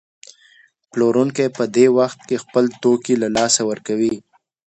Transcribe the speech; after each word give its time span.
پلورونکی 0.91 1.47
په 1.57 1.63
دې 1.75 1.87
وخت 1.97 2.19
کې 2.27 2.41
خپل 2.43 2.65
توکي 2.81 3.15
له 3.23 3.27
لاسه 3.37 3.61
ورکوي 3.69 4.15